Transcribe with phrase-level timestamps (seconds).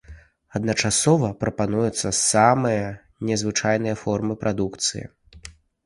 [0.59, 2.83] Адначасова прапануюцца самыя
[3.31, 5.03] незвычайныя формы прадукцыі.